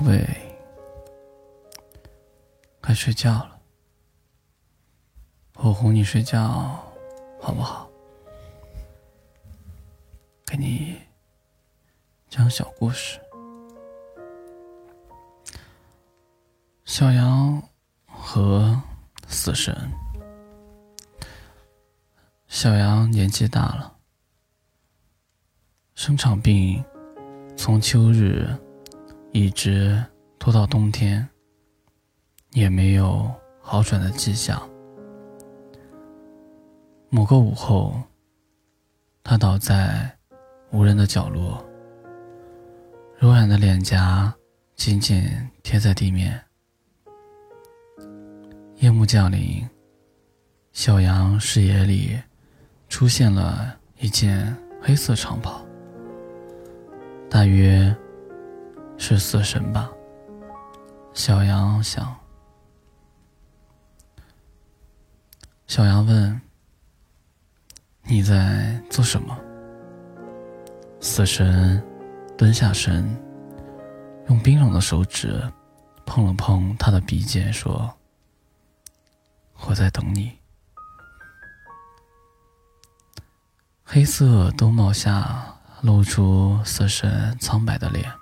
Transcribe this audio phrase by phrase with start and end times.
[0.00, 0.26] 宝贝，
[2.80, 3.60] 该睡觉了。
[5.56, 6.42] 我哄你睡觉，
[7.38, 7.86] 好不好？
[10.46, 10.96] 给你
[12.30, 13.20] 讲小故事。
[16.86, 17.62] 小羊
[18.06, 18.80] 和
[19.28, 19.76] 死神。
[22.48, 23.98] 小羊年纪大了，
[25.94, 26.82] 生场病，
[27.54, 28.48] 从秋日
[29.32, 30.02] 一直
[30.38, 31.26] 拖到冬天，
[32.50, 33.30] 也没有
[33.60, 34.60] 好转的迹象。
[37.08, 37.94] 某个午后，
[39.22, 40.10] 他倒在
[40.72, 41.64] 无人的角落，
[43.18, 44.34] 柔软的脸颊
[44.74, 45.24] 紧紧
[45.62, 46.40] 贴在地面。
[48.78, 49.64] 夜幕降临，
[50.72, 52.18] 小羊视野里
[52.88, 55.64] 出现了一件黑色长袍，
[57.28, 57.94] 大约
[59.00, 59.90] 是死神吧。
[61.14, 62.14] 小羊想。
[65.66, 66.40] 小羊问。
[68.02, 69.38] 你在做什么？
[71.00, 71.80] 死神
[72.36, 73.08] 蹲下身，
[74.28, 75.40] 用冰冷的手指
[76.04, 77.94] 碰了碰他的鼻尖，说
[79.68, 80.36] ：“我在等你。”
[83.84, 88.12] 黑色兜帽下露出死神苍白的脸，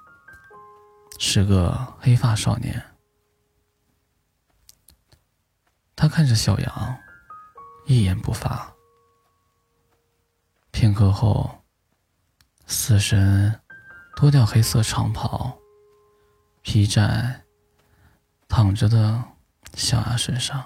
[1.18, 2.82] 是个黑发少年。
[5.94, 6.98] 他看着小羊，
[7.86, 8.72] 一言不发。
[10.70, 11.64] 片刻后，
[12.66, 13.60] 死神
[14.14, 15.58] 脱掉黑色长袍，
[16.62, 17.42] 披在
[18.46, 19.22] 躺着的
[19.74, 20.64] 小羊身上。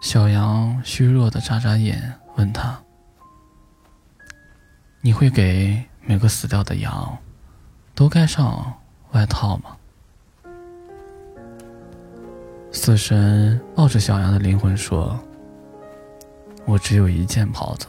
[0.00, 2.82] 小羊虚弱的眨眨眼，问他
[5.02, 7.18] ：“你会给每个死掉的羊
[7.98, 8.72] 都盖上
[9.10, 9.76] 外套吗？”
[12.70, 15.18] 死神抱着小羊的灵魂说。
[16.64, 17.86] 我只有一件袍子，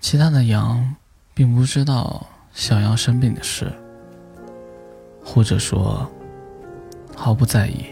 [0.00, 0.94] 其他的羊
[1.34, 3.72] 并不知道小羊生病的事，
[5.24, 6.08] 或者说
[7.16, 7.86] 毫不在意。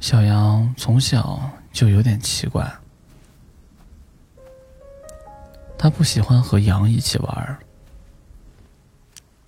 [0.00, 1.40] 小羊从小
[1.72, 2.68] 就有点奇怪，
[5.82, 7.58] 他不喜欢和羊一起玩，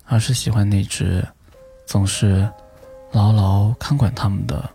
[0.03, 1.25] 而是喜欢那只
[1.85, 2.51] 总是。
[3.13, 4.69] 牢牢看管他们的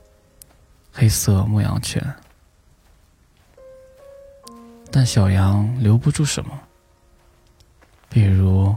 [0.91, 2.03] 黑色牧羊犬，
[4.91, 6.59] 但小羊留不住什么，
[8.09, 8.75] 比如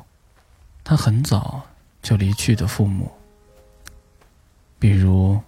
[0.83, 1.61] 他很早
[2.01, 3.09] 就离去的父母，
[4.77, 5.39] 比如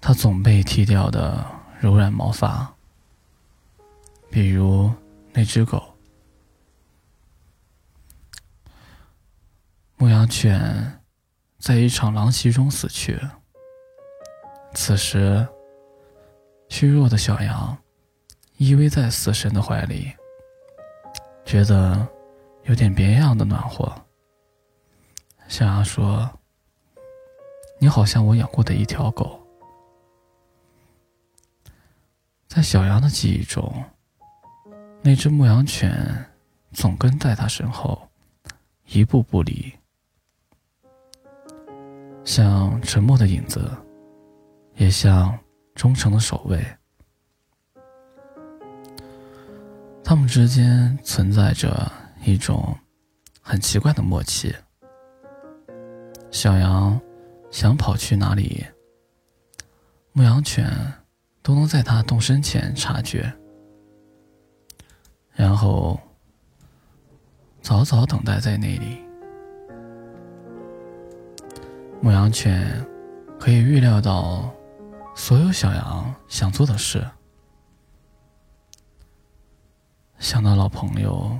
[0.00, 1.44] 他总被剃掉的
[1.78, 2.72] 柔软毛发，
[4.30, 4.90] 比如
[5.34, 5.89] 那只狗。
[10.00, 10.96] 牧羊犬。
[11.58, 13.20] 在一场狼袭中死去。
[14.72, 15.46] 此时，
[16.70, 17.76] 虚弱的小羊
[18.56, 20.10] 依偎在死神的怀里，
[21.44, 22.08] 觉得
[22.62, 23.92] 有点别样的暖和。
[25.48, 26.30] 小羊说
[27.78, 29.38] ：“你好像我养过的一条狗。”
[32.48, 33.84] 在小羊的记忆中，
[35.02, 36.24] 那只牧羊犬
[36.72, 38.08] 总跟在他身后，
[38.86, 39.70] 一步不离。
[42.24, 43.70] 像沉默的影子，
[44.76, 45.36] 也像
[45.74, 46.64] 忠诚的守卫。
[50.04, 51.90] 他们之间存在着
[52.24, 52.76] 一种
[53.40, 54.54] 很奇怪的默契。
[56.30, 57.00] 小羊
[57.50, 58.64] 想跑去哪里，
[60.12, 60.70] 牧羊犬
[61.42, 63.32] 都能在它动身前察觉，
[65.32, 65.98] 然后
[67.60, 69.09] 早早等待在那里。
[72.02, 72.86] 牧羊犬
[73.38, 74.50] 可以预料到
[75.14, 77.06] 所有小羊想做的事。
[80.18, 81.38] 想到老朋友，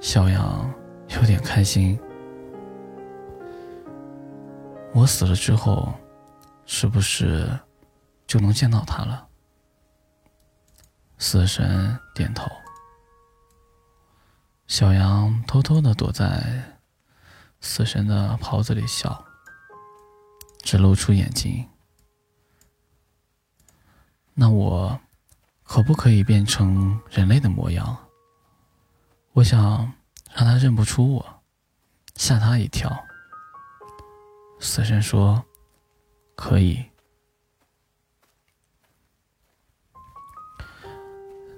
[0.00, 0.72] 小羊
[1.08, 1.98] 有点开心。
[4.94, 5.92] 我死了之后，
[6.66, 7.48] 是不是
[8.28, 9.26] 就能见到他了？
[11.18, 12.48] 死神点头。
[14.68, 16.75] 小羊偷偷的躲在。
[17.60, 19.24] 死神的袍子里笑，
[20.62, 21.68] 只露出眼睛。
[24.34, 25.00] 那我
[25.62, 27.96] 可不可以变成人类的模样？
[29.32, 29.92] 我想
[30.34, 31.42] 让他认不出我，
[32.14, 33.04] 吓他一跳。
[34.58, 35.44] 死神说
[36.34, 36.82] ：“可以。”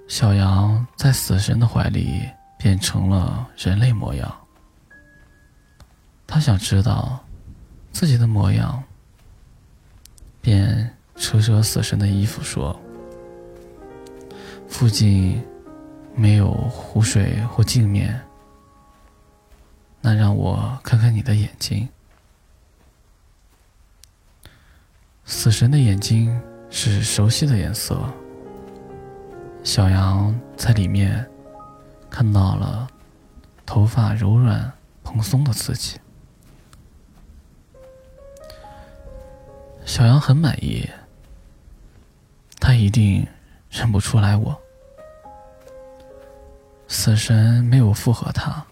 [0.09, 2.29] 小羊在死神的怀里
[2.59, 4.48] 变成了人类模样。
[6.31, 7.19] 他想知道
[7.91, 8.85] 自己的模样，
[10.43, 12.79] 便扯扯死神的衣服说
[14.69, 15.43] ：“附近
[16.15, 18.21] 没有湖水或镜面，
[20.03, 21.89] 那让我看看你的眼睛。”
[25.25, 26.39] 死神的眼睛
[26.69, 27.99] 是熟悉的颜色。
[29.65, 31.27] 小羊在里面
[32.11, 32.87] 看到了
[33.65, 34.71] 头发柔软
[35.03, 35.99] 蓬松的自己。
[39.89, 40.87] 小羊很满意，
[42.61, 43.27] 他一定
[43.71, 44.61] 认不出来我。
[46.87, 48.63] 死神没有附和他，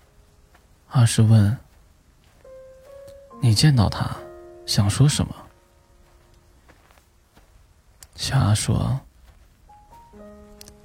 [0.90, 1.56] 而是问
[3.40, 4.14] ：“你见到他
[4.66, 5.34] 想说什么？”
[8.14, 9.00] 小鸭说：“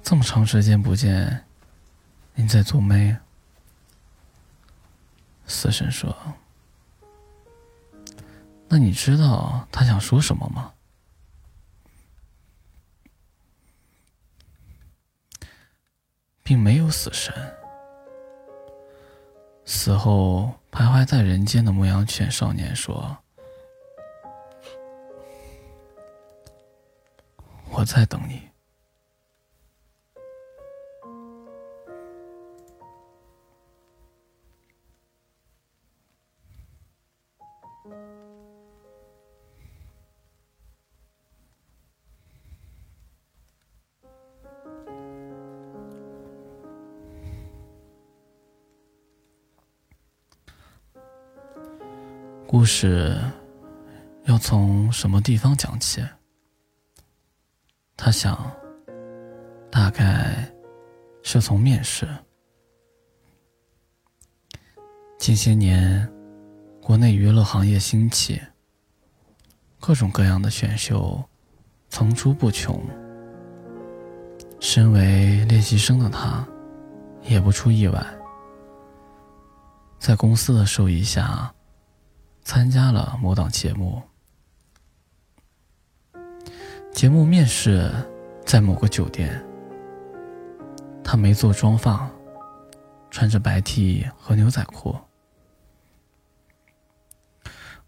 [0.02, 1.44] 这么长时间不见，
[2.34, 3.18] 您在做咩？”
[5.46, 6.16] 死神说
[8.72, 10.72] ：“那你知道他想说什么吗？”
[16.42, 17.34] 并没有死神。
[19.66, 23.14] 死后徘徊在人间的牧羊犬少年说。
[27.68, 28.51] 我在等你。
[52.52, 53.18] 故事
[54.26, 56.04] 要从什么地方讲起？
[57.96, 58.52] 他想，
[59.70, 60.52] 大概
[61.22, 62.06] 是从面试。
[65.18, 66.06] 近些年，
[66.82, 68.38] 国内娱乐行业兴起，
[69.80, 71.24] 各种各样的选秀
[71.88, 72.78] 层出不穷。
[74.60, 76.46] 身为练习生的他，
[77.22, 78.06] 也不出意外，
[79.98, 81.50] 在公司的授意下，
[82.44, 84.02] 参加了某档节目。
[86.92, 87.90] 节目面试
[88.44, 89.42] 在某个酒店，
[91.02, 92.10] 他没做妆发，
[93.10, 94.96] 穿着白 T 和牛仔裤。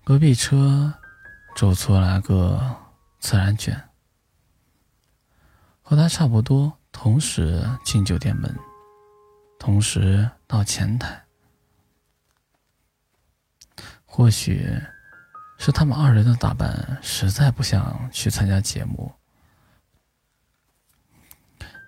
[0.02, 0.92] 隔壁车
[1.56, 2.76] 走出来个
[3.20, 3.80] 自然卷，
[5.82, 8.54] 和他差不多，同时进酒店门，
[9.58, 11.23] 同时到前台。
[14.14, 14.80] 或许。
[15.56, 19.10] 是他们二人的打扮实在不想去参加节目。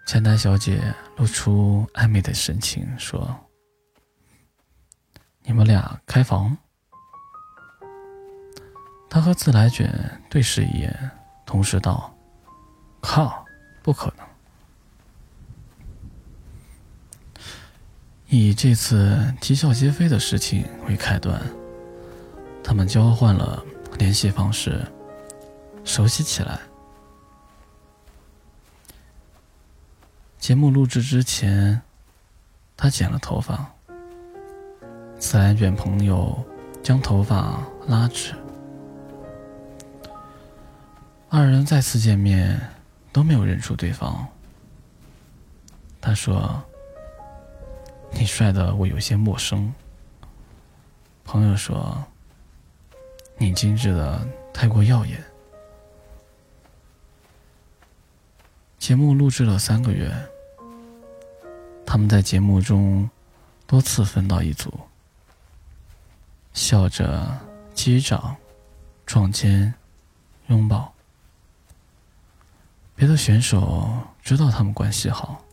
[0.07, 3.37] 前台小姐露出暧昧的神情说
[5.43, 6.57] ：“你们俩开房？”
[9.11, 11.11] 他和自来卷对视一眼，
[11.45, 12.17] 同时道
[13.03, 13.45] ：“靠，
[13.83, 14.25] 不可能！”
[18.29, 21.45] 以这次啼笑皆非的事情为开端。
[22.67, 23.65] 他们交换了
[23.97, 24.85] 联系方式，
[25.85, 26.59] 熟悉起来。
[30.37, 31.81] 节目录制之前，
[32.77, 33.65] 他剪了头发，
[35.17, 36.45] 自来卷朋友
[36.83, 38.35] 将头发拉直。
[41.29, 42.61] 二人再次见面，
[43.13, 44.27] 都没有认出对方。
[46.01, 46.61] 他说
[48.11, 49.73] ：“你帅的我有些陌生。”
[51.23, 52.05] 朋友说。
[53.39, 55.23] 你精致的太过耀眼。
[58.79, 60.11] 节目录制了三个月，
[61.85, 63.09] 他们在节目中
[63.67, 64.73] 多次分到一组，
[66.53, 67.39] 笑着
[67.75, 68.35] 击掌、
[69.05, 69.75] 撞肩、
[70.47, 70.93] 拥抱。
[72.95, 75.45] 别的选手知道他们关系好，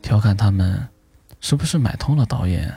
[0.00, 0.88] 调侃他们
[1.40, 2.74] 是不是买通了导演，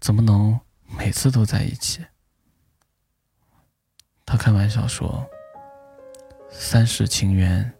[0.00, 0.58] 怎么能
[0.98, 2.04] 每次都在一起？
[4.26, 5.24] 他开玩笑说
[6.50, 7.72] ：“三世情缘，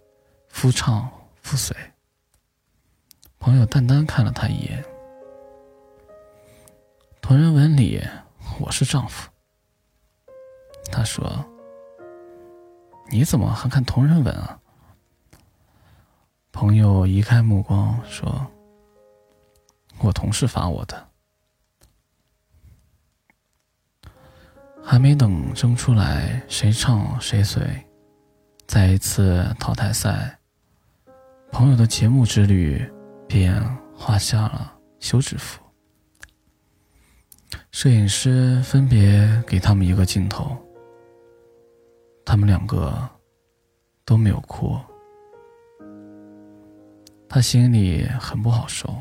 [0.49, 1.11] 夫唱
[1.41, 1.77] 妇随。”
[3.41, 4.85] 朋友淡淡看了他一眼。
[7.21, 8.03] 同人文里，
[8.61, 9.31] 我是丈夫。
[10.93, 11.45] 他说
[13.11, 14.61] ：“你怎么还看同人文啊？”
[16.53, 18.47] 朋友移开目光说
[20.01, 21.09] ：“我同事发我的。”
[24.87, 27.63] 还没等争出来谁唱谁随，
[28.67, 30.39] 在一次淘汰赛，
[31.51, 32.85] 朋友的节目之旅
[33.27, 33.59] 便
[33.97, 35.59] 画下了休止符。
[37.73, 40.55] 摄影师分别给他们一个镜头，
[42.23, 43.09] 他们两个
[44.05, 44.79] 都没有哭。
[47.27, 48.95] 他心里很不好受，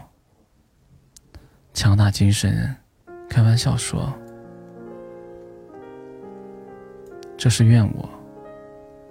[1.74, 2.74] 强大精神，
[3.30, 4.12] 开玩笑说
[7.44, 8.10] ：“这是怨我，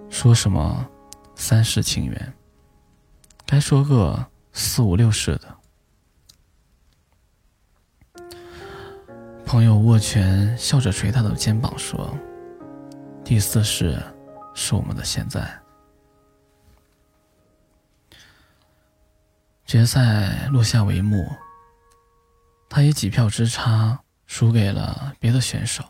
[0.09, 0.89] 说什么
[1.35, 2.33] 三世情缘。”
[3.45, 5.55] 该说个四五六世的。
[9.45, 12.11] 朋友握拳笑着捶他的肩膀说
[13.23, 14.01] ：“第四世
[14.55, 15.47] 是我们的现在。”
[19.63, 21.23] 决赛落下帷幕，
[22.67, 25.83] 他以几票之差输给了别的选手。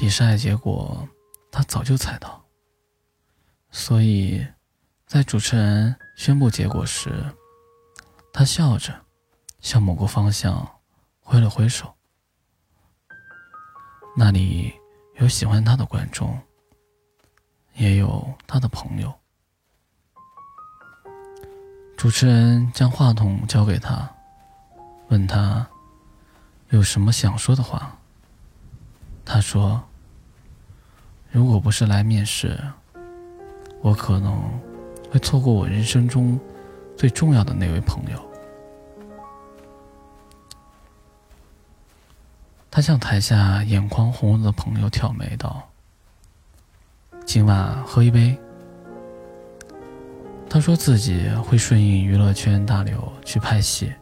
[0.00, 1.06] 比赛结果
[1.52, 2.42] 他早就猜到，
[3.70, 4.46] 所以。
[5.06, 7.34] 在主持人宣布结果时，
[8.32, 8.94] 他笑着
[9.60, 10.64] 向某个方向
[11.18, 11.92] 挥了挥手。
[14.16, 14.72] 那里
[15.16, 16.40] 有喜欢他的观众，
[17.74, 19.12] 也有他的朋友。
[21.96, 24.08] 主持人将话筒交给他，
[25.08, 25.68] 问他
[26.68, 27.98] 有什么想说的话。
[29.24, 29.82] 他说
[31.30, 32.58] ：“如果不是来面试，
[33.80, 34.42] 我可能……”
[35.10, 36.38] 会错过我人生中
[36.96, 38.30] 最重要的那位朋友。
[42.70, 45.68] 他向台下眼眶红红的朋友挑眉道
[47.26, 48.38] ：“今晚喝一杯。”
[50.48, 53.92] 他说自己会顺应娱乐圈大流去拍戏。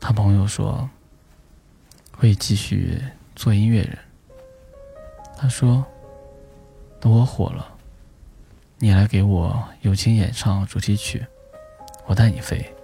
[0.00, 0.90] 他朋友说
[2.16, 3.00] 会继续
[3.36, 3.96] 做音乐人。
[5.36, 5.86] 他说
[7.00, 7.72] ：“等我火了。”
[8.78, 11.26] 你来给我友情演唱主题曲，
[12.04, 12.74] 我带你飞。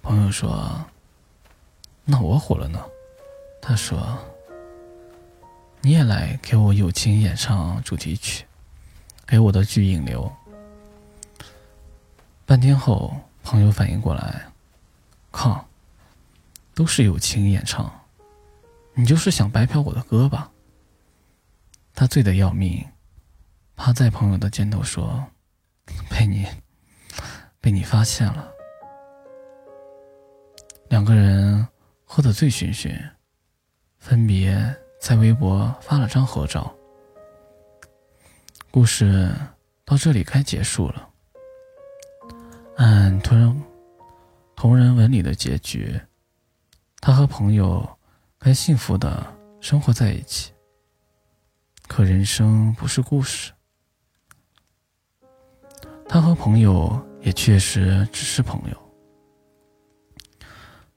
[0.00, 0.86] 朋友说
[2.06, 2.80] ：“那我火了呢？”
[3.60, 4.16] 他说
[5.82, 8.44] ：“你也来给我友情演唱主题曲，
[9.26, 10.32] 给我的剧引流。”
[12.46, 14.46] 半天后，朋友反应过来
[15.32, 15.66] ：“靠，
[16.72, 17.92] 都是友情演唱，
[18.94, 20.50] 你就是想白嫖我的歌吧？”
[21.94, 22.84] 他醉得要命。
[23.74, 25.26] 趴在朋友的肩头说
[26.08, 26.46] ：“被你，
[27.60, 28.48] 被你发现了。”
[30.88, 31.66] 两个人
[32.04, 32.96] 喝得醉醺醺，
[33.98, 36.72] 分别在微博发了张合照。
[38.70, 39.34] 故事
[39.84, 41.08] 到这里该结束了。
[42.76, 43.62] 按同
[44.54, 46.00] 同人文里的结局，
[47.00, 47.98] 他和朋友
[48.38, 49.26] 该幸福的
[49.60, 50.52] 生活在一起。
[51.92, 53.52] 可人生不是故事。
[56.08, 58.92] 他和朋友也确实只是朋友，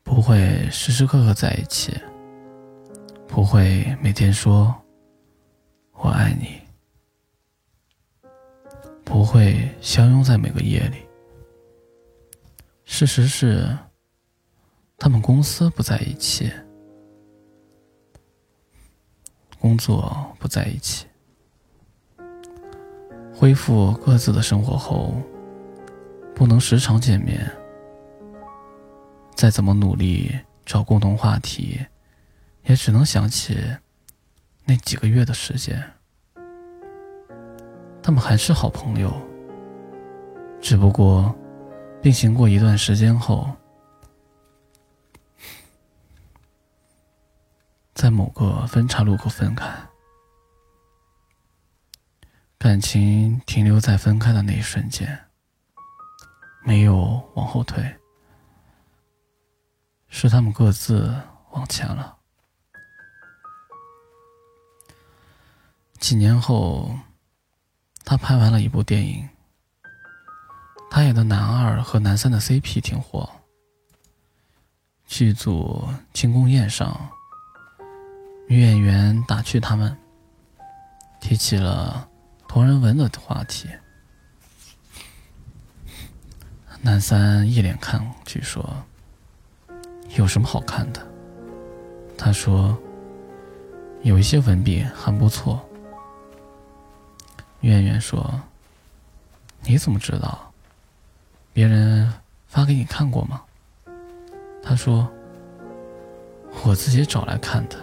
[0.03, 1.93] 不会时时刻刻在一起，
[3.27, 4.73] 不会每天说
[5.91, 6.61] “我爱你”，
[9.03, 10.99] 不会相拥在每个夜里。
[12.85, 13.77] 事实是，
[14.97, 16.49] 他们公司不在一起，
[19.65, 21.07] 工作不在一起。
[23.33, 25.15] 恢复各自的生活后，
[26.35, 27.51] 不能时常见面。
[29.33, 30.31] 再怎么努力
[30.67, 31.79] 找共同话题，
[32.65, 33.57] 也只能想起
[34.65, 35.83] 那几个月的时间。
[38.03, 39.11] 他们还是好朋友，
[40.61, 41.33] 只不过
[42.03, 43.49] 并行过一段时间后，
[47.95, 49.65] 在某个分岔路口分开。
[52.57, 55.27] 感情停留在分开的那一瞬间，
[56.63, 57.95] 没有往后退，
[60.09, 61.15] 是他们各自
[61.51, 62.17] 往前了。
[65.99, 66.99] 几年后，
[68.03, 69.29] 他拍完了一部电影，
[70.89, 73.29] 他演的男二和男三的 CP 挺火。
[75.07, 77.14] 剧组庆功宴上，
[78.47, 79.95] 女演员打趣他们，
[81.19, 82.09] 提起了。
[82.47, 83.67] 同人文的话题，
[86.81, 88.63] 南三一脸抗拒说
[90.15, 91.05] ：“有什么好看的？”
[92.17, 92.77] 他说
[94.03, 95.67] ：“有一些文笔还不错。”
[97.59, 98.41] 女演员说
[99.65, 100.53] ：“你怎么知道？
[101.51, 102.09] 别人
[102.47, 103.41] 发给你看过吗？”
[104.63, 105.11] 他说
[106.63, 107.77] ：“我自己找来看的。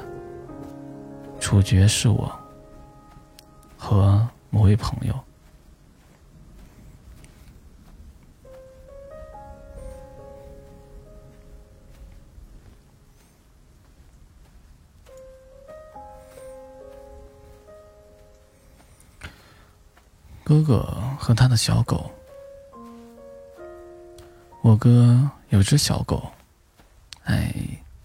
[1.42, 2.32] 主角是我
[3.76, 5.12] 和某位朋友。
[20.44, 20.80] 哥哥
[21.18, 22.08] 和他的小狗。
[24.60, 26.30] 我哥有只小狗。
[27.24, 27.52] 哎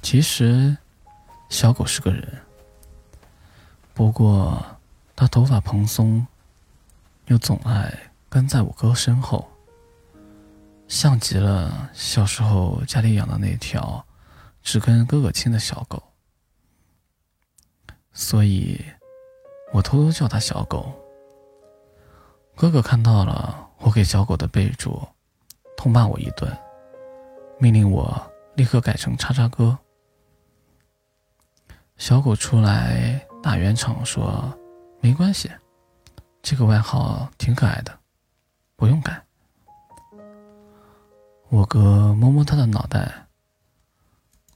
[0.01, 0.75] 其实
[1.50, 2.47] 小狗是个人。
[3.98, 4.63] 不过
[5.16, 6.27] 他头发蓬松，
[7.25, 7.92] 又总爱
[8.30, 9.50] 跟在我哥身后，
[10.88, 14.06] 像极了小时候家里养的那条
[14.62, 16.04] 只跟哥哥亲的小狗，
[18.13, 18.86] 所以
[19.74, 20.94] 我偷偷叫他小狗。
[22.56, 25.01] 哥哥看到了我给小狗的备注。
[25.75, 26.56] 痛骂我一顿，
[27.58, 29.80] 命令我立刻改成叉叉哥。
[31.98, 34.53] 小狗出来打圆场说
[35.00, 35.50] ：“没关系，
[36.41, 37.98] 这个外号挺可爱的，
[38.75, 39.24] 不用改。”
[41.50, 43.25] 我哥摸摸他的脑袋，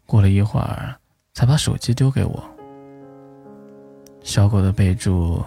[0.06, 0.94] 过了一会儿
[1.34, 2.44] 才把手机丢给我。
[4.24, 5.44] 小狗的备注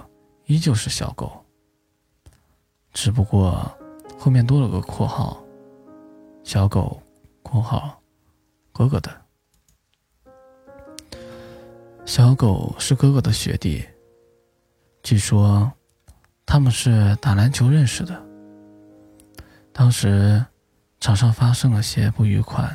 [0.47, 1.45] 依旧是小狗，
[2.93, 3.71] 只不过
[4.19, 5.38] 后面多了个括号。
[6.43, 7.00] 小狗
[7.43, 7.99] （括号
[8.73, 9.11] 哥哥的）
[12.06, 13.82] 小狗是哥哥的学弟，
[15.02, 15.73] 据说
[16.44, 18.23] 他们是打篮球认识的。
[19.73, 20.44] 当时
[21.00, 22.70] 场上发生了些不愉快，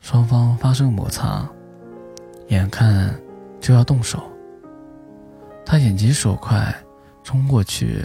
[0.00, 1.48] 双方发生摩擦，
[2.48, 3.18] 眼看
[3.60, 4.30] 就要动手，
[5.64, 6.72] 他眼疾手快，
[7.24, 8.04] 冲过去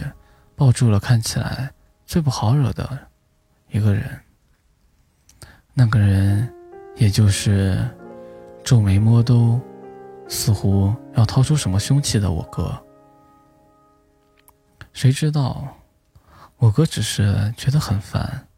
[0.56, 1.70] 抱住了看起来
[2.06, 2.98] 最不好惹的。
[3.70, 4.18] 一个人，
[5.74, 6.50] 那个人，
[6.96, 7.78] 也就是
[8.64, 9.60] 皱眉摸兜，
[10.32, 12.82] 似乎要掏出什么凶器的我哥。
[14.94, 15.76] 谁知道，
[16.56, 18.48] 我哥只是觉得很烦，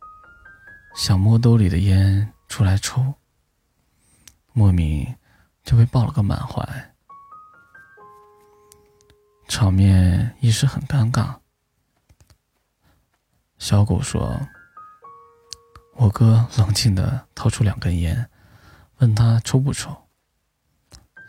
[0.95, 3.13] 想摸兜里的烟出来抽，
[4.53, 5.17] 莫名
[5.65, 6.95] 就被抱了个满怀，
[9.49, 11.35] 场面一时很尴尬。
[13.59, 14.41] 小狗说。
[15.97, 18.29] 我哥冷静的掏出两根烟，
[18.99, 20.04] 问他抽不抽。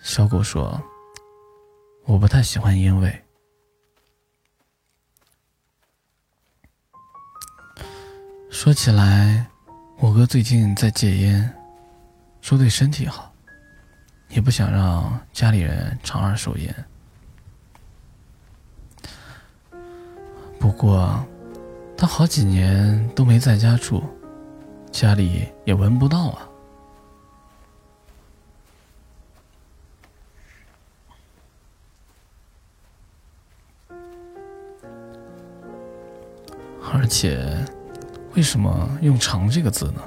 [0.05, 0.79] 小狗说
[2.05, 3.23] ：“我不太喜欢烟味。”
[8.51, 9.47] 说起来，
[9.97, 11.51] 我哥最近在戒烟，
[12.39, 13.33] 说对身体好，
[14.29, 16.85] 也不想让家里人尝二手烟。
[20.59, 21.25] 不过，
[21.97, 24.03] 他好几年都没在家住。
[24.91, 26.44] 家里也闻不到啊，
[36.95, 37.45] 而且，
[38.35, 40.01] 为什么用“长”这个字呢？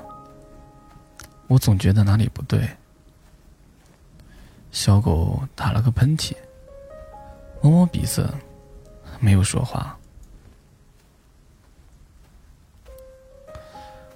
[1.47, 2.69] 我总觉得哪里不对。
[4.73, 6.35] 小狗打了个喷嚏，
[7.61, 8.33] 摸摸鼻子，
[9.21, 9.99] 没有说话。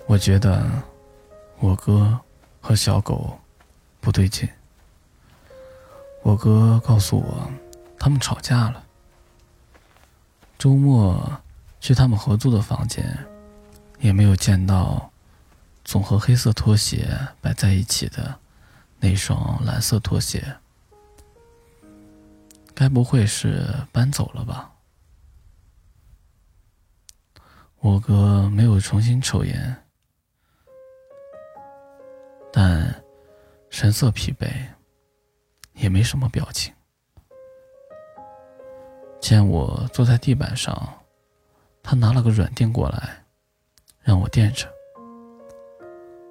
[0.06, 0.66] 我觉得
[1.60, 2.18] 我哥
[2.60, 3.38] 和小狗
[4.00, 4.48] 不对劲。
[6.22, 7.50] 我哥告诉我，
[7.98, 8.82] 他们吵架了。
[10.58, 11.41] 周末
[11.82, 13.04] 去他们合租的房间，
[13.98, 15.10] 也没有见到
[15.84, 18.38] 总和黑色拖鞋摆在一起的
[19.00, 20.56] 那双蓝色拖鞋。
[22.72, 24.70] 该不会是搬走了吧？
[27.80, 29.76] 我哥没有重新抽烟。
[32.52, 32.94] 但
[33.70, 34.48] 神色疲惫，
[35.72, 36.72] 也没什么表情。
[39.20, 41.01] 见我坐在地板上，
[41.82, 43.24] 他拿了个软垫过来，
[44.00, 44.66] 让我垫着。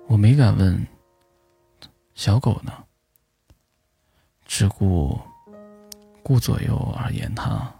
[0.07, 0.87] 我没敢问
[2.15, 2.71] 小狗呢，
[4.45, 5.19] 只顾
[6.23, 7.73] 顾左右而言他。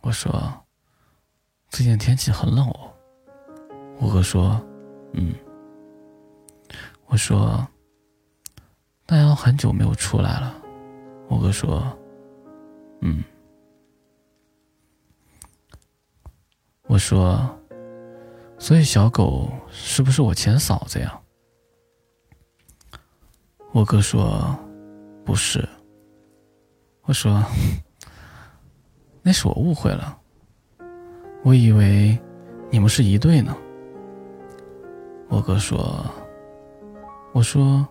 [0.00, 0.52] 我说
[1.70, 2.92] ：“最近天气很冷哦。”
[3.98, 4.60] 我哥说
[5.14, 5.34] ：“嗯。”
[7.06, 7.66] 我说
[9.06, 10.54] ：“大姚很久没有出来了。”
[11.28, 11.96] 我哥说
[13.00, 13.22] ：“嗯。”
[16.92, 17.48] 我说
[18.60, 21.18] ：“所以小狗是不是我前嫂子呀？”
[23.72, 24.54] 我哥说
[25.24, 25.66] ：“不是。”
[27.04, 27.42] 我说
[29.24, 30.18] ：“那是我误会了，
[31.42, 32.18] 我以为
[32.70, 33.56] 你们是一对呢。”
[35.28, 36.04] 我哥说。
[37.32, 37.88] 我说：“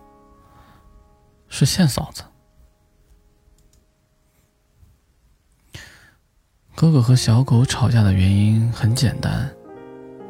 [1.50, 2.22] 是现嫂子。”
[6.74, 9.48] 哥哥和小狗吵架的原因很简单，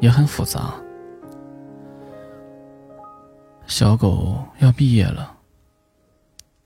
[0.01, 0.75] 也很复杂。
[3.67, 5.35] 小狗要毕业了，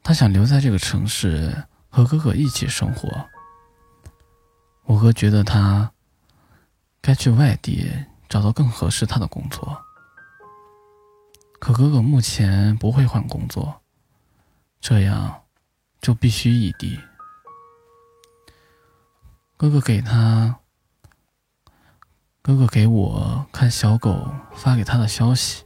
[0.02, 1.54] 他想留在这个城市
[1.88, 3.08] 和哥哥一起生活。
[4.84, 5.90] 我哥觉得他
[7.00, 7.90] 该去外地
[8.28, 9.76] 找到更合适他的工作。
[11.60, 13.82] 可哥哥目前不会换工作，
[14.80, 15.42] 这样
[16.00, 16.98] 就必须异地。
[19.58, 20.60] 哥哥给他，
[22.42, 25.64] 哥哥给我看小狗发给他的消息。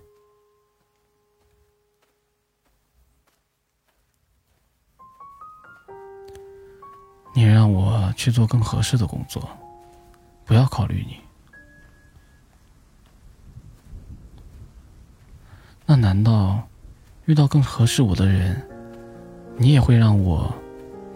[7.34, 9.48] 你让我去做更合适的工作，
[10.44, 11.16] 不要考虑你。
[15.84, 16.62] 那难道
[17.24, 18.64] 遇到更合适我的人，
[19.56, 20.54] 你也会让我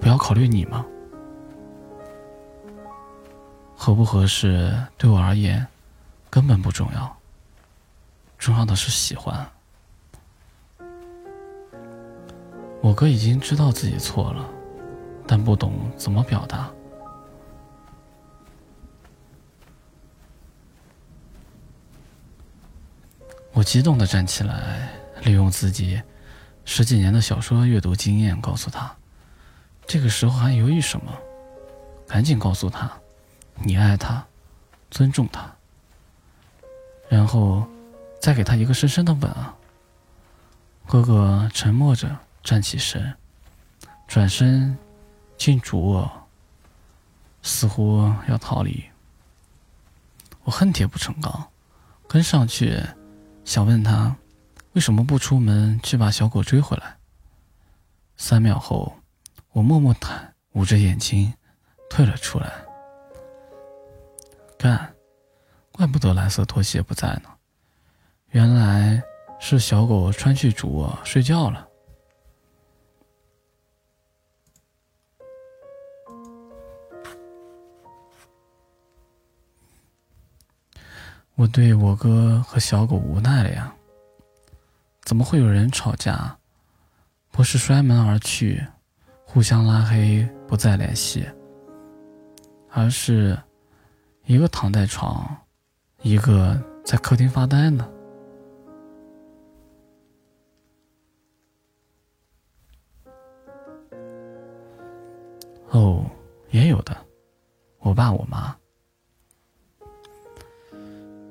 [0.01, 0.85] 不要考虑你吗？
[3.77, 5.67] 合不合适对我而言
[6.31, 7.17] 根本不重要，
[8.39, 9.47] 重要的是喜欢。
[12.81, 14.51] 我哥已经知道自己错了。
[15.27, 16.71] 但不懂怎么表达。
[23.55, 24.91] 我激动的站起来，
[25.23, 26.03] 利用自己
[26.67, 28.95] 十几年的小说阅读经验，告诉他
[29.89, 31.11] ：“这个时候还犹豫什么？
[32.07, 32.93] 赶紧告诉他，
[33.55, 34.27] 你爱他，
[34.91, 35.55] 尊重他，
[37.09, 37.67] 然后
[38.21, 39.55] 再给他一个深深的吻啊！”
[40.87, 43.15] 哥哥沉默着站起身，
[44.07, 44.77] 转身。
[45.37, 46.29] 进主卧，
[47.43, 48.85] 似乎要逃离。
[50.45, 51.51] 我恨铁不成钢，
[52.09, 52.81] 跟上去，
[53.45, 54.15] 想问他
[54.73, 56.97] 为什么不出门去把小狗追回来。
[58.17, 58.97] 三秒后，
[59.51, 61.35] 我默默坦捂着眼睛
[61.91, 62.64] 退了出来。
[64.65, 64.95] 干，
[65.73, 67.29] 怪不得蓝色拖鞋不在呢，
[68.31, 69.03] 原来
[69.39, 71.69] 是小狗穿去主卧睡觉了。
[81.35, 83.71] 我对我哥和小狗无奈了呀。
[85.03, 86.35] 怎么会有人吵架，
[87.31, 88.67] 不是摔门而去，
[89.27, 91.29] 互相拉黑不再联系，
[92.71, 93.39] 而是
[94.27, 95.37] 一个躺在床，
[96.01, 97.87] 一个在客厅发呆呢？
[105.71, 106.05] 哦，
[106.51, 106.97] 也有的，
[107.81, 108.57] 我爸我妈。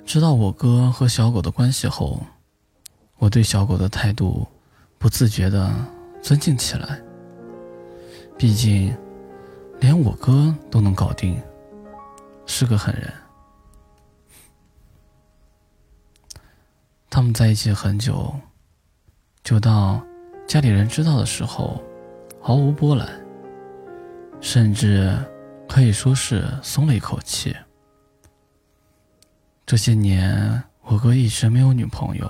[0.05, 2.21] 知道我哥和小狗的关系后，
[3.17, 4.45] 我对小狗的态度
[4.99, 5.73] 不自觉的
[6.21, 7.01] 尊敬起来。
[8.37, 8.95] 毕竟，
[9.79, 11.41] 连我哥都能搞定，
[12.45, 13.13] 是个狠人。
[17.09, 18.33] 他们在一起很久，
[19.43, 20.03] 久到
[20.47, 21.83] 家里人知道的时候，
[22.41, 23.07] 毫无波澜，
[24.41, 25.15] 甚至
[25.69, 27.55] 可以说是松了一口气。
[29.65, 32.29] 这些年，我哥一直没有女朋友。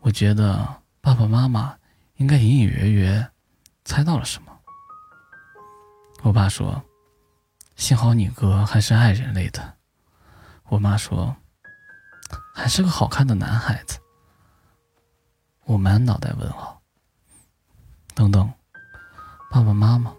[0.00, 1.74] 我觉得爸爸妈妈
[2.16, 3.30] 应该隐隐约约
[3.84, 4.52] 猜到了什么。
[6.22, 6.82] 我爸说
[7.82, 9.74] ：“幸好你哥还是爱人类的。”
[10.70, 11.34] 我妈说
[12.54, 13.98] ：“还是个好看的男孩子。”
[15.66, 16.80] 我满脑袋问号。
[18.14, 18.52] 等等，
[19.50, 20.14] 爸爸妈妈，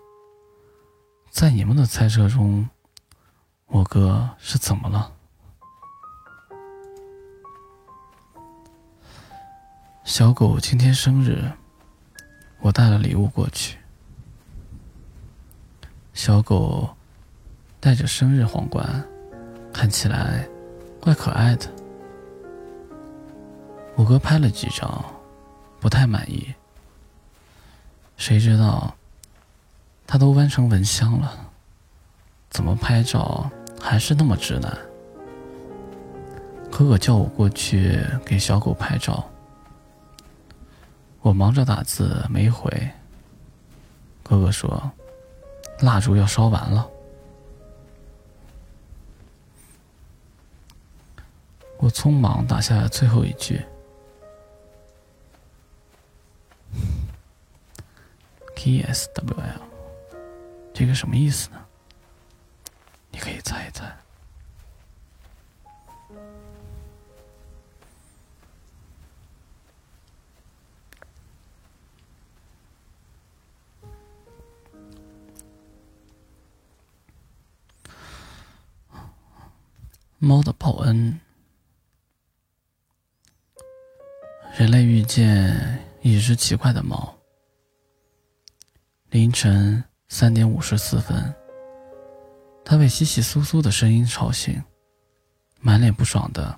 [1.32, 2.69] 在你们的猜测中。
[3.67, 5.13] 我哥是怎么了？
[10.04, 11.49] 小狗今天生日，
[12.60, 13.78] 我带了礼物过去。
[16.13, 16.97] 小狗
[17.84, 19.04] 戴着生日皇冠，
[19.74, 20.48] 看起来
[21.02, 21.69] 怪可爱的。
[23.96, 25.04] 我哥拍了几张，
[25.82, 26.48] 不太满意。
[28.15, 28.96] 谁知道，
[30.08, 31.38] 他都弯成蚊香了，
[32.50, 33.52] 怎么拍照？
[33.82, 34.72] 还是那么直男。
[36.72, 39.30] 哥哥叫我过去给小狗拍照，
[41.19, 42.72] 我忙着打字没回。
[44.24, 44.89] 哥哥说
[45.84, 46.88] ：“蜡烛要烧完了。”
[51.84, 53.62] 我匆忙打下最后一句
[58.56, 59.62] ：“K S W L，
[60.74, 61.58] 这个什么意思呢？”
[63.12, 63.98] 你可以猜一猜。
[80.17, 81.19] 猫的报恩。
[84.56, 87.12] 人类遇见一只奇怪的猫。
[89.10, 91.34] 凌晨三点五十四分。
[92.63, 94.63] 他被窸窸窣窣的声音吵醒，
[95.60, 96.56] 满脸不爽的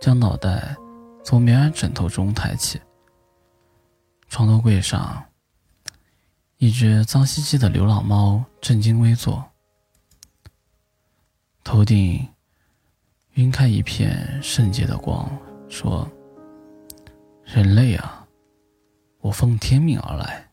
[0.00, 0.74] 将脑袋
[1.22, 2.80] 从棉软枕头中抬起。
[4.30, 5.22] 床头柜上，
[6.56, 9.44] 一只脏兮兮的流浪猫正襟危坐，
[11.62, 12.26] 头顶
[13.34, 15.30] 晕开一片圣洁的光，
[15.68, 16.10] 说
[17.44, 18.26] ：“人类啊，
[19.20, 20.48] 我奉天命而来。”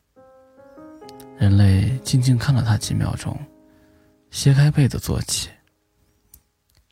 [1.38, 3.36] 人类静静看了他几秒钟。
[4.30, 5.50] 掀开被子坐起，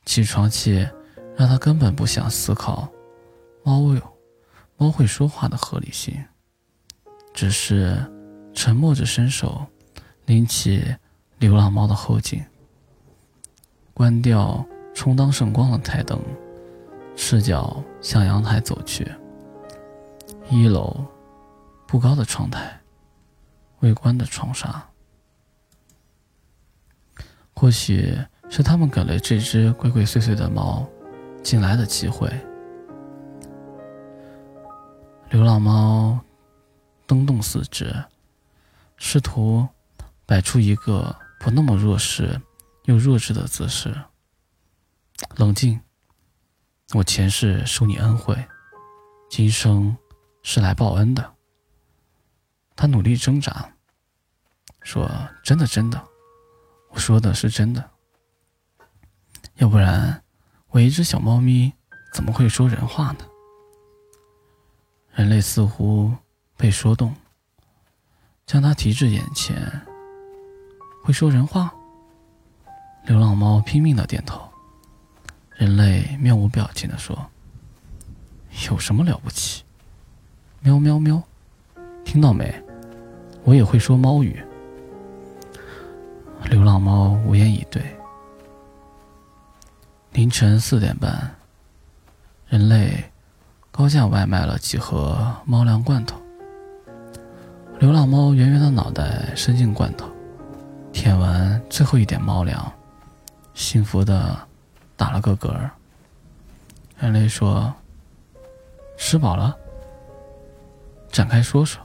[0.04, 0.86] 起床气
[1.34, 2.86] 让他根本不想思考
[3.64, 4.18] 猫有
[4.76, 6.22] 猫会说话的合理性，
[7.32, 7.96] 只是
[8.52, 9.66] 沉默着伸手
[10.26, 10.84] 拎起
[11.38, 12.44] 流浪猫的后颈，
[13.94, 16.20] 关掉充当圣光的台灯，
[17.16, 19.10] 赤脚向阳台走去。
[20.50, 21.06] 一楼
[21.86, 22.80] 不高的窗台，
[23.78, 24.84] 未关的窗纱。
[27.54, 30.88] 或许是他们给了这只鬼鬼祟祟的猫
[31.40, 32.28] 进来的机会。
[35.30, 36.18] 流浪猫
[37.06, 37.94] 蹬动四肢，
[38.96, 39.68] 试图
[40.26, 42.40] 摆出一个不那么弱势
[42.86, 43.94] 又弱智的姿势。
[45.36, 45.80] 冷静，
[46.94, 48.36] 我前世受你恩惠，
[49.30, 49.96] 今生
[50.42, 51.34] 是来报恩的。
[52.76, 53.70] 他努力挣扎，
[54.82, 55.10] 说
[55.44, 56.02] ：“真的，真的。”
[56.90, 57.90] 我说的是真的，
[59.56, 60.22] 要不然
[60.68, 61.72] 我一只小猫咪
[62.12, 63.26] 怎么会说人话呢？
[65.12, 66.12] 人类似乎
[66.56, 67.14] 被说动，
[68.44, 69.56] 将它提至眼前。
[71.04, 71.72] 会说人话？
[73.04, 74.50] 流浪猫拼命的点头。
[75.54, 77.30] 人类面无表情的说
[78.68, 79.62] ：“有什么了不起？”
[80.62, 81.22] 喵喵喵，
[82.04, 82.54] 听到没？
[83.44, 84.38] 我也会说猫语。
[86.50, 87.82] 流浪猫无言以对。
[90.12, 91.34] 凌晨四点半，
[92.46, 93.02] 人类
[93.70, 96.20] 高价外卖了几盒猫粮罐头。
[97.78, 100.06] 流浪猫圆圆的脑袋伸进罐头，
[100.92, 102.70] 舔完最后一点猫粮，
[103.54, 104.38] 幸福的
[104.94, 105.58] 打了个嗝。
[106.98, 107.72] 人类说
[108.98, 109.56] ：“吃饱了，
[111.12, 111.80] 展开说说。”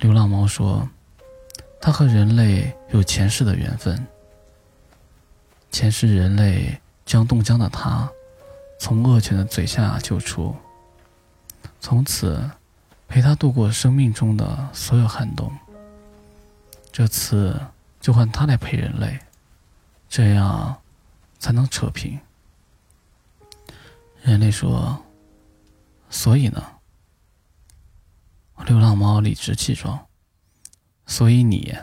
[0.00, 0.88] 流浪猫说。
[1.84, 4.06] 它和人类有前世的缘分。
[5.72, 8.08] 前世人类将冻僵的他
[8.78, 10.54] 从恶犬的嘴下救出，
[11.80, 12.48] 从此
[13.08, 15.52] 陪他度过生命中的所有寒冬。
[16.92, 17.60] 这次
[18.00, 19.18] 就换他来陪人类，
[20.08, 20.80] 这样
[21.40, 22.16] 才能扯平。
[24.22, 24.96] 人类说
[26.10, 26.64] ：“所以呢？”
[28.66, 29.98] 流浪猫理直气壮。
[31.06, 31.74] 所以你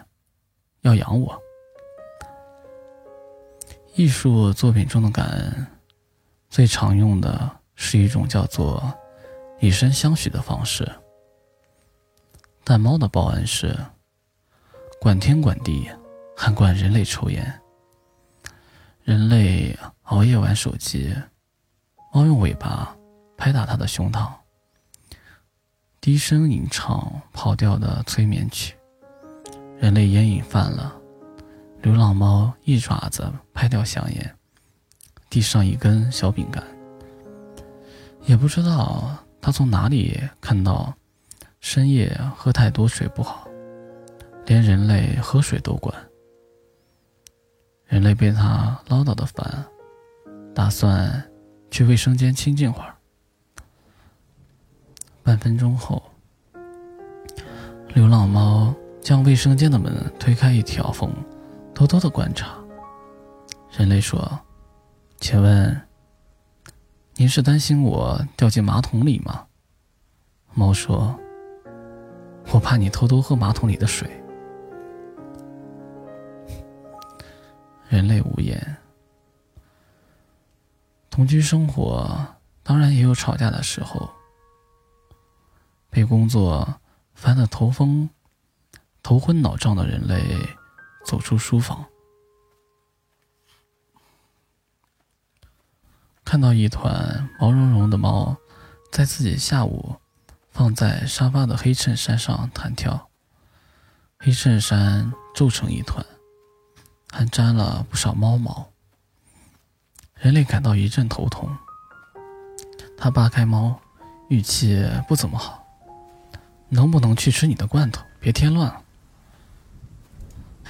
[0.81, 1.39] 要养我。
[3.95, 5.67] 艺术作品中的感恩，
[6.49, 8.81] 最常用的是一种叫做
[9.59, 10.89] 以身相许的方式。
[12.63, 13.77] 但猫的报恩是
[15.01, 15.89] 管天管地，
[16.35, 17.61] 还管人类抽烟。
[19.03, 21.13] 人类熬夜玩手机，
[22.13, 22.95] 猫用尾巴
[23.35, 24.31] 拍打它的胸膛，
[26.01, 28.73] 低声吟唱跑调的催眠曲。
[29.77, 30.95] 人类烟瘾犯了，
[31.81, 34.35] 流浪猫一爪子拍掉香烟，
[35.29, 36.63] 递上一根小饼干。
[38.25, 40.93] 也不知道他从哪里看到，
[41.59, 43.47] 深夜喝太多水不好，
[44.45, 45.93] 连人类喝水都管。
[47.85, 49.65] 人类被他唠叨的烦，
[50.55, 51.23] 打算
[51.71, 52.95] 去卫生间清静会儿。
[55.23, 56.01] 半分钟后，
[57.93, 58.73] 流浪猫。
[59.01, 61.09] 将卫生间的门推开一条缝，
[61.73, 62.59] 偷偷的观察。
[63.71, 64.39] 人类说
[65.19, 65.81] ：“请问，
[67.15, 69.47] 您是担心我掉进马桶里吗？”
[70.53, 71.17] 猫说
[72.51, 74.07] ：“我怕你偷偷喝马桶里的水。”
[77.87, 78.77] 人类无言。
[81.09, 82.27] 同居生活
[82.61, 84.07] 当然也有吵架的时候，
[85.89, 86.79] 被工作
[87.13, 88.09] 烦得头风。
[89.01, 90.21] 头昏脑胀的人类
[91.05, 91.85] 走出书房，
[96.23, 98.35] 看到一团毛茸茸的猫
[98.91, 99.95] 在自己下午
[100.51, 103.09] 放在沙发的黑衬衫上弹跳，
[104.19, 106.05] 黑衬衫皱成一团，
[107.09, 108.69] 还沾了不少猫毛。
[110.15, 111.57] 人类感到一阵头痛，
[112.97, 113.79] 他扒开猫，
[114.27, 115.65] 语气不怎么好
[116.69, 118.03] ：“能不能去吃你的罐头？
[118.19, 118.81] 别添乱了。”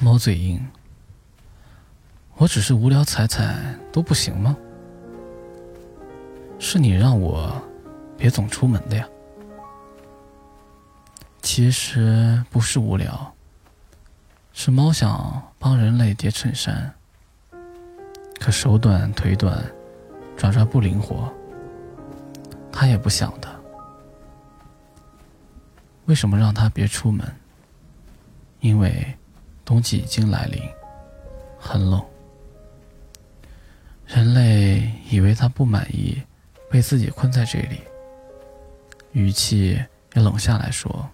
[0.02, 0.66] 猫嘴硬，
[2.38, 4.56] 我只是无聊踩踩都不行吗？
[6.58, 7.62] 是你让我
[8.18, 9.08] 别总出门的呀。
[11.42, 13.34] 其实不是无聊，
[14.54, 16.94] 是猫想帮人类叠衬衫，
[18.40, 19.64] 可手短腿短，
[20.38, 21.34] 爪爪不灵活，
[22.72, 23.59] 它也不想的。
[26.10, 27.32] 为什么让他别出门？
[28.62, 29.14] 因为
[29.64, 30.60] 冬季已经来临，
[31.60, 32.04] 很冷。
[34.08, 36.20] 人类以为他不满意
[36.68, 37.82] 被自己困在这里，
[39.12, 39.80] 语气
[40.16, 41.08] 也冷下来说：“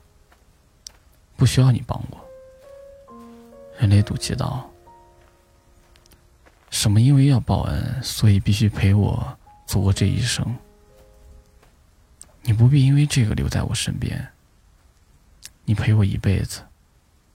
[1.35, 2.25] 不需要你帮我。”
[3.77, 4.71] 人类赌气道
[6.71, 7.01] ：“什么？
[7.01, 10.55] 因为要报恩，所以必须陪我走过这一生？
[12.43, 14.25] 你不必因为这个留在我身边。
[15.65, 16.61] 你陪我一辈子，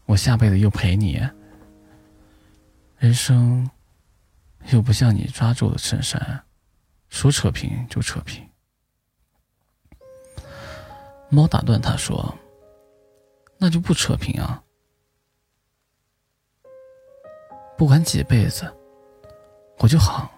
[0.06, 1.20] 我下辈子又陪你。
[2.98, 3.68] 人生。”
[4.72, 6.44] 又不像你抓住了衬衫，
[7.08, 8.46] 说扯平就扯平。
[11.30, 12.38] 猫打断他说
[13.56, 14.62] ：“那就不扯平啊！
[17.78, 18.70] 不管几辈子，
[19.78, 20.30] 我就好，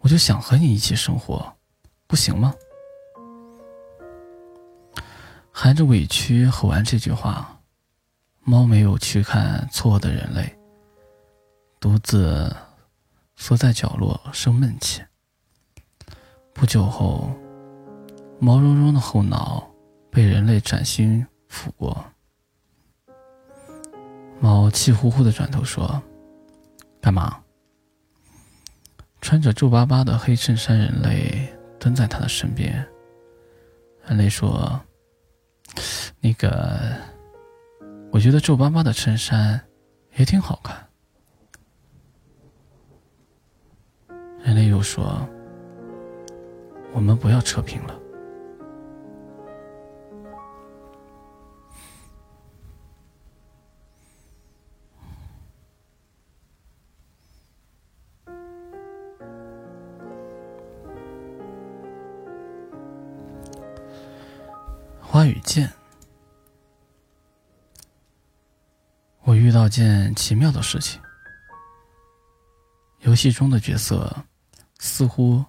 [0.00, 1.56] 我就想和你一起生活，
[2.08, 2.52] 不行吗？”
[5.58, 7.62] 含着委屈吼完这句话，
[8.44, 10.54] 猫没有去看错的人类，
[11.80, 12.54] 独自。
[13.36, 15.02] 缩在角落生闷气。
[16.52, 17.30] 不久后，
[18.38, 19.66] 毛茸茸的后脑
[20.10, 22.04] 被人类崭新抚过。
[24.40, 26.02] 猫气呼呼的转头说
[27.00, 27.42] ：“干嘛？”
[29.22, 32.86] 穿着皱巴巴的黑衬衫人类蹲在他的身边。
[34.06, 34.80] 人类说
[36.20, 36.96] ：“那个，
[38.10, 39.60] 我觉得皱巴巴的衬衫
[40.16, 40.76] 也挺好看。”
[44.42, 45.28] 人类又说
[46.94, 48.00] ：“我们不要扯平了。”
[65.16, 65.72] 花与剑，
[69.22, 71.00] 我遇到件奇妙的事情。
[73.00, 74.14] 游戏中的角色。
[74.78, 75.42] 似乎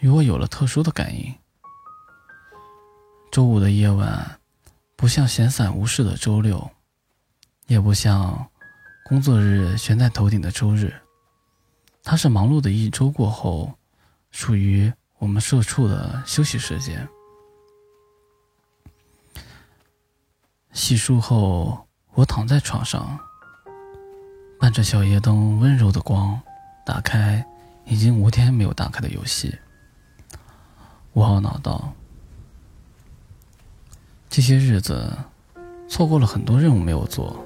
[0.00, 1.30] 与我有了特殊的感应。
[3.30, 4.40] 周五的夜晚，
[4.96, 6.70] 不像闲散无事的周六，
[7.66, 8.48] 也不像
[9.04, 10.90] 工作日悬在头顶的周日，
[12.02, 13.70] 它是忙碌的一周过后，
[14.30, 17.06] 属于我们社畜的休息时间。
[20.72, 23.18] 洗漱后，我躺在床上，
[24.58, 26.40] 伴着小夜灯温柔的光，
[26.84, 27.44] 打开。
[27.84, 29.58] 已经五天没有打开的游戏，
[31.12, 31.92] 我懊恼道
[34.30, 35.12] ：“这些日子
[35.88, 37.44] 错过了很多任务没有做，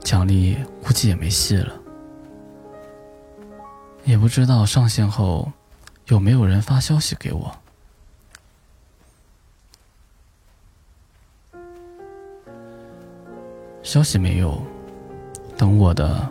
[0.00, 1.72] 奖励估计也没戏了。
[4.04, 5.52] 也不知道上线后
[6.06, 7.56] 有没有人发消息给我。
[13.82, 14.62] 消息没有，
[15.56, 16.30] 等我的，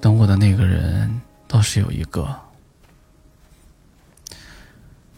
[0.00, 2.32] 等我的那个人。”倒是有一个，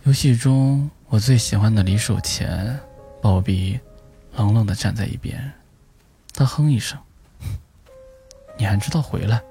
[0.04, 2.80] 游戏中我最喜欢的李守前，
[3.20, 3.78] 鲍比
[4.34, 5.52] 冷冷的站在一边，
[6.32, 6.98] 他哼一声
[8.56, 9.42] ：“你还知道回来？”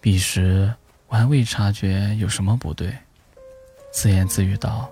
[0.00, 0.72] 彼时
[1.08, 2.96] 我还未察觉有什么不对，
[3.90, 4.88] 自言自语道：“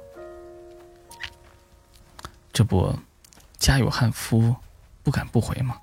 [2.53, 2.93] 这不，
[3.59, 4.53] 家有悍夫，
[5.03, 5.81] 不敢不回吗？”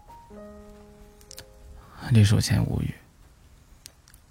[2.11, 2.93] 李守前无语。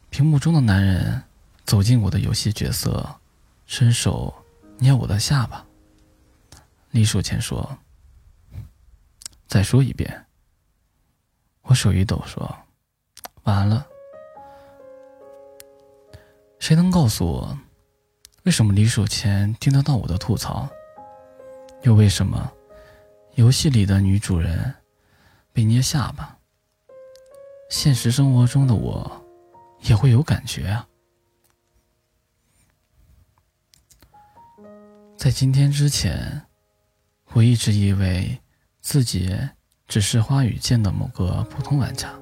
[0.09, 1.22] 屏幕中的男人
[1.64, 3.16] 走进我的游戏角色，
[3.66, 4.34] 伸手
[4.78, 5.64] 捏我的下巴。
[6.91, 7.76] 李守前说
[9.47, 10.24] ：“再说一遍。”
[11.62, 12.57] 我手一抖说
[13.45, 13.87] ：“完了。”
[16.59, 17.59] 谁能告诉我，
[18.45, 20.66] 为什么李守前听得到我的吐槽？
[21.82, 22.51] 又为什么
[23.37, 24.74] 游戏里的女主人
[25.53, 26.39] 被捏下巴，
[27.68, 29.22] 现实生活中的我？
[29.82, 30.89] 也会有感觉啊！
[35.18, 36.43] 在今天之前，
[37.34, 38.41] 我一直以为
[38.80, 39.39] 自己
[39.87, 42.18] 只是花语剑的某个普通玩家，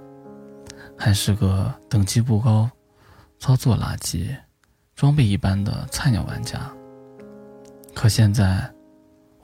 [0.99, 2.69] 还是个等级不高、
[3.39, 4.37] 操作垃圾、
[4.97, 6.69] 装备一般的菜鸟玩家。
[7.95, 8.74] 可现在，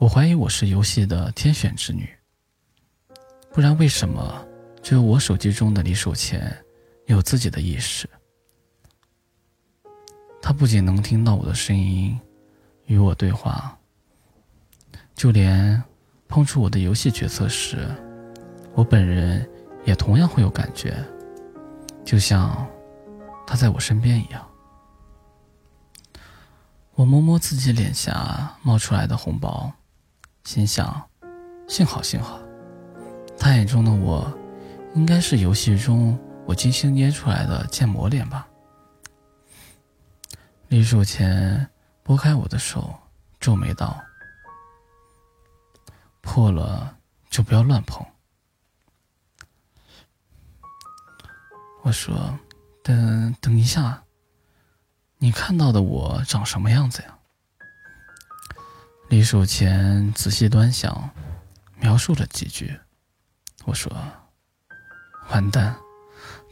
[0.01, 2.09] 我怀疑我是游戏的天选之女，
[3.53, 4.43] 不然为什么
[4.81, 6.51] 只有我手机中的李守前？
[7.05, 8.09] 有自己的意识。
[10.41, 12.19] 他不仅能听到我的声音，
[12.87, 13.77] 与我对话，
[15.13, 15.79] 就连
[16.27, 17.87] 碰触我的游戏角色时，
[18.73, 19.47] 我本人
[19.85, 20.97] 也同样会有感觉，
[22.03, 22.67] 就像
[23.45, 24.43] 他在我身边一样。
[26.95, 29.71] 我摸摸自己脸颊冒出来的红包，
[30.43, 31.09] 心想：
[31.67, 32.39] 幸好幸好，
[33.37, 34.31] 他眼中的我，
[34.95, 38.47] 应该是游戏中我精心捏出来的建模脸吧。
[40.67, 41.69] 离手前
[42.03, 42.93] 拨开我的手，
[43.39, 44.01] 皱眉道
[46.21, 46.97] ：“破了
[47.29, 48.05] 就不要乱碰。”
[51.83, 52.37] 我说
[52.83, 54.03] ：“等等一下。”
[55.19, 57.19] 你看到的我长什么样子呀？
[59.11, 61.09] 离手前仔细端详，
[61.81, 62.79] 描述了几句。
[63.65, 63.91] 我说
[65.31, 65.75] ：“完蛋，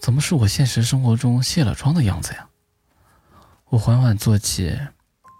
[0.01, 2.49] 怎么是我现实生活中卸了妆的样子呀？”
[3.70, 4.78] 我缓缓坐起，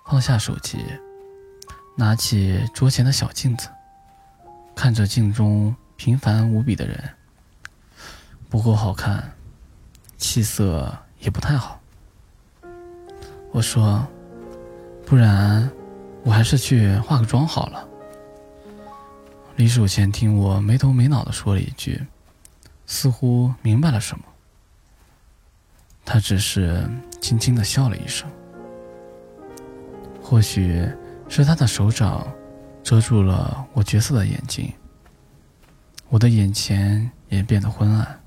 [0.08, 0.78] 放下手机，
[1.98, 3.68] 拿起桌前的小镜子，
[4.74, 7.04] 看着镜中平凡无比的人，
[8.48, 9.34] 不够好看，
[10.18, 11.82] 气色也不太好。
[13.52, 14.08] 我说
[15.06, 15.70] ：“不然，
[16.24, 17.88] 我还是去化个妆好了。”
[19.58, 22.02] 李守贤听我没头没脑的说了一句，
[22.86, 24.24] 似乎明白了什么。
[26.06, 26.90] 他只是
[27.20, 28.30] 轻轻的笑了一声。
[30.24, 30.88] 或许
[31.28, 32.26] 是他的手掌
[32.84, 34.72] 遮住了我角色的眼睛，
[36.08, 38.22] 我的眼前也变得昏暗。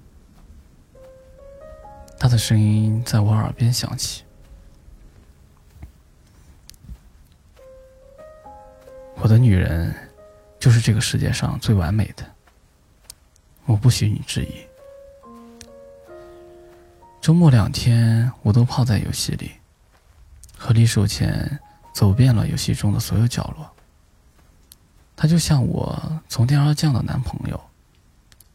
[2.19, 4.23] 他的声音在我耳边响起。
[9.17, 9.95] 我的女人，
[10.59, 12.25] 就是这个世界上最完美的。
[13.67, 14.53] 我不许你质疑。
[17.21, 19.53] 周末两天，我都泡在游戏里，
[20.59, 21.61] 和李守谦
[21.93, 23.71] 走遍了游戏中的所有角落。
[25.15, 27.61] 他就像我从天而降的男朋友，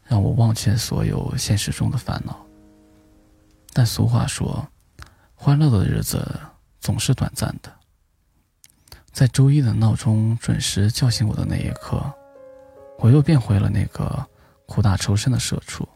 [0.04, 2.44] 让我忘却所有现实中的烦恼。
[3.72, 4.68] 但俗话说，
[5.34, 6.38] 欢乐的日子
[6.78, 7.74] 总是短暂的。
[9.18, 12.00] 在周一的闹钟准时叫醒我的那一刻，
[13.00, 14.24] 我又变回了那个
[14.64, 15.88] 苦大仇深的社畜。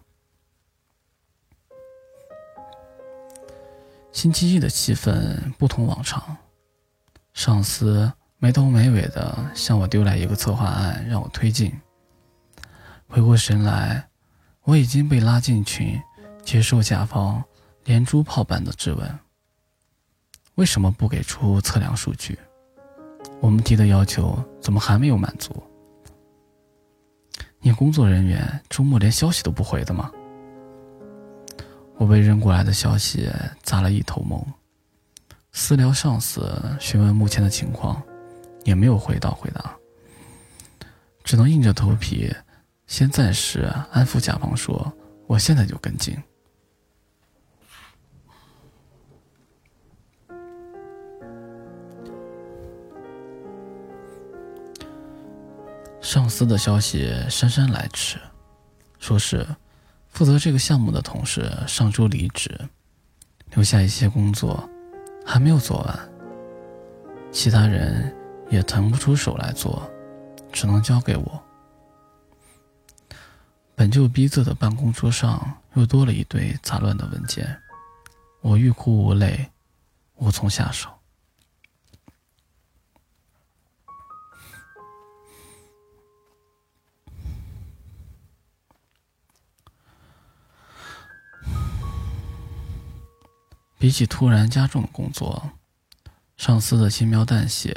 [4.10, 6.36] 星期一的气氛不同往常，
[7.32, 11.72] 上司没头没尾的向我丢来一个策划案让我推进。
[13.06, 14.08] 回过神来，
[14.64, 15.96] 我已经被拉进群，
[16.44, 17.44] 接受甲方
[17.84, 19.18] 连珠炮般的质问：
[20.56, 22.36] 为什么不给出测量数据？
[23.42, 25.52] 我们提的要求怎么还没有满足？
[27.60, 30.12] 你工作人员周末连消息都不回的吗？
[31.96, 33.28] 我被扔过来的消息
[33.64, 34.40] 砸了一头懵，
[35.50, 38.00] 私聊上司询问目前的情况，
[38.62, 39.76] 也没有回到回答，
[41.24, 42.32] 只能硬着头皮
[42.86, 44.92] 先暂时安抚甲方说，
[45.26, 46.16] 我现在就跟进。
[56.02, 58.18] 上司的消息姗姗来迟，
[58.98, 59.46] 说是
[60.08, 62.60] 负责这个项目的同事上周离职，
[63.52, 64.68] 留下一些工作
[65.24, 66.12] 还没有做完，
[67.30, 68.14] 其他人
[68.50, 69.88] 也腾不出手来做，
[70.52, 71.42] 只能交给我。
[73.76, 77.56] 本就逼仄的办公桌上又多了一堆杂乱的文件，
[78.40, 79.48] 我欲哭无泪，
[80.16, 80.90] 无从下手。
[93.82, 95.42] 比起突然加重的工作，
[96.36, 97.76] 上司的轻描淡写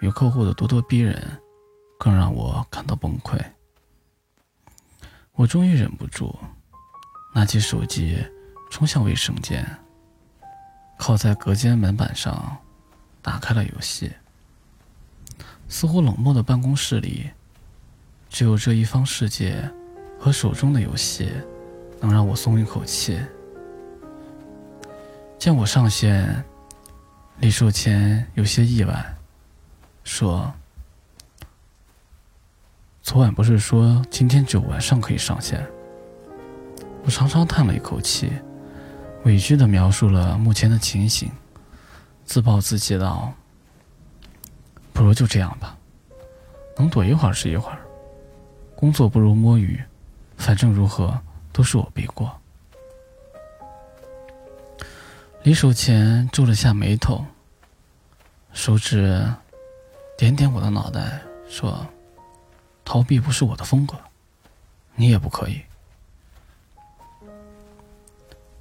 [0.00, 1.40] 与客户的咄咄逼人，
[1.96, 3.40] 更让我感到崩溃。
[5.34, 6.36] 我终于忍不住，
[7.32, 8.18] 拿起手机，
[8.68, 9.64] 冲向卫生间，
[10.98, 12.56] 靠在隔间门板上，
[13.22, 14.12] 打开了游戏。
[15.68, 17.30] 似乎冷漠的办公室里，
[18.28, 19.70] 只有这一方世界
[20.18, 21.30] 和手中的游戏，
[22.00, 23.20] 能让我松一口气。
[25.44, 26.42] 见我上线，
[27.40, 29.14] 李寿谦有些意外，
[30.02, 30.50] 说
[33.04, 35.62] ：“昨晚不是说今天只有晚上可以上线？”
[37.04, 38.32] 我长长叹了一口气，
[39.24, 41.30] 委屈的描述了目前的情形，
[42.24, 43.30] 自暴自弃道
[44.94, 45.76] ：“不如就这样吧，
[46.78, 47.78] 能躲一会儿是一会儿，
[48.74, 49.78] 工作不如摸鱼，
[50.38, 51.20] 反正如何
[51.52, 52.34] 都是我背锅。”
[55.44, 57.22] 李守前皱了下眉头，
[58.54, 59.22] 手指
[60.16, 61.86] 点点我的脑袋，说
[62.82, 63.94] ：“逃避不是我的风格，
[64.94, 65.60] 你也不可以。”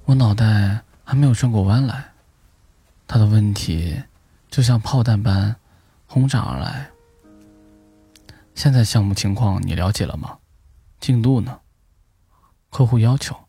[0.04, 2.12] 我脑袋还没有转过弯来，
[3.08, 4.04] 他的问题
[4.50, 5.56] 就像炮弹般
[6.06, 6.90] 轰炸而来。
[8.56, 10.38] 现在项目情况你了解了吗？
[11.00, 11.62] 进度呢？
[12.70, 13.40] 客户要求？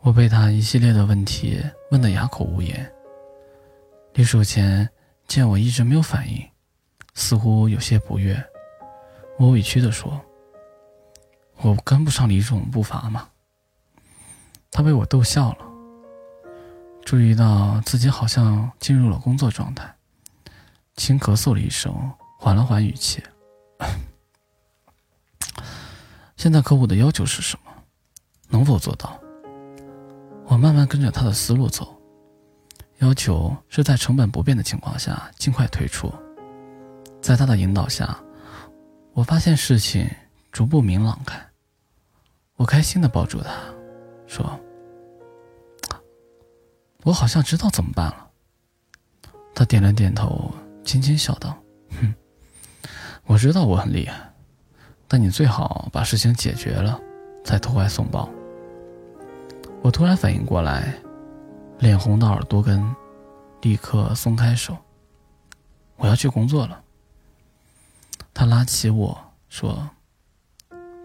[0.00, 1.64] 我被他一系列的问题
[1.94, 2.92] 问得哑口无言。
[4.14, 4.90] 李守前
[5.28, 6.44] 见我一直没有反应，
[7.14, 8.36] 似乎有些不悦。
[9.38, 10.20] 我委屈地说
[11.62, 13.28] ：“我跟不上李总步伐吗？”
[14.72, 15.58] 他被我逗笑了，
[17.04, 19.94] 注意到自己好像进入了工作状态，
[20.96, 21.94] 轻咳嗽了一声，
[22.40, 23.22] 缓了缓语气。
[26.36, 27.72] 现在客户的要求是什么？
[28.48, 29.16] 能否做到？
[30.46, 32.00] 我慢慢跟着他的思路走，
[32.98, 36.12] 要求是在成本不变的情况下尽快退出。
[37.20, 38.18] 在他的引导下，
[39.12, 40.08] 我发现事情
[40.52, 41.42] 逐步明朗开。
[42.56, 43.50] 我开心的抱住他，
[44.26, 44.60] 说
[47.02, 48.28] ：“我好像知道怎么办了。”
[49.54, 51.56] 他点了点头，轻轻笑道
[52.00, 52.14] ：“哼，
[53.24, 54.32] 我知道我很厉害。”
[55.08, 57.00] 但你最好把事情解决了，
[57.44, 58.28] 再投怀送抱。
[59.84, 60.94] 我突然反应过来，
[61.78, 62.82] 脸红到耳朵根，
[63.60, 64.74] 立刻松开手。
[65.96, 66.82] 我要去工作了。
[68.32, 69.14] 他拉起我
[69.50, 69.86] 说：“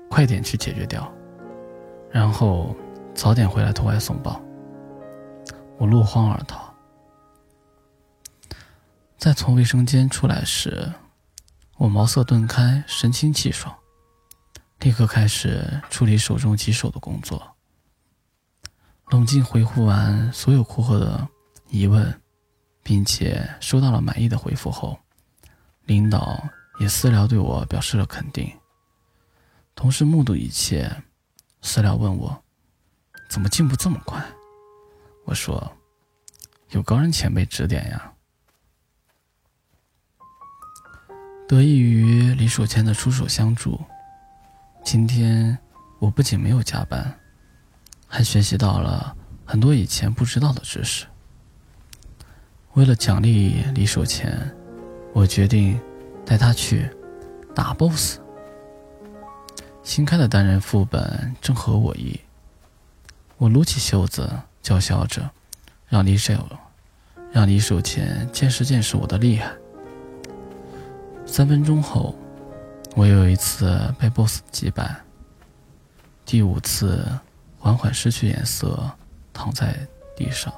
[0.09, 1.11] 快点去解决掉，
[2.09, 2.73] 然后
[3.13, 4.41] 早点回来投怀送抱。”
[5.77, 6.73] 我落荒而逃。
[9.17, 10.93] 在从卫生间出来时，
[11.75, 13.75] 我茅塞顿开，神清气爽。
[14.79, 17.57] 立刻开始处理手中棘手的工作。
[19.09, 21.27] 冷静回复完所有顾客的
[21.67, 22.21] 疑问，
[22.83, 24.99] 并且收到了满意的回复后，
[25.85, 26.41] 领导
[26.79, 28.49] 也私聊对我表示了肯定。
[29.73, 31.03] 同事目睹一切，
[31.61, 32.43] 私聊问我
[33.29, 34.23] ：“怎么进步这么快？”
[35.25, 35.75] 我说
[36.69, 38.13] ：“有高人前辈指点呀。”
[41.47, 43.81] 得益于李守谦的出手相助。
[44.83, 45.57] 今天
[45.97, 47.18] 我不仅没有加班，
[48.09, 51.05] 还学习到了很多以前不知道的知识。
[52.73, 54.53] 为了奖励李守前，
[55.13, 55.79] 我决定
[56.25, 56.89] 带他去
[57.53, 58.17] 打 BOSS。
[59.83, 62.19] 新开的单人副本正合我意，
[63.37, 64.29] 我撸起袖子
[64.61, 65.29] 叫嚣着，
[65.87, 66.33] 让李守
[67.31, 69.53] 让李守前见识见识我的厉害。
[71.25, 72.13] 三分钟后。
[72.95, 74.93] 我又一次被 BOSS 击败，
[76.25, 77.07] 第五次
[77.59, 78.91] 缓缓失去颜色，
[79.33, 79.75] 躺在
[80.15, 80.53] 地上。